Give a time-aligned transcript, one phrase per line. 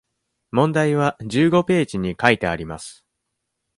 [0.51, 3.05] 問題は十五ページに書いてあります。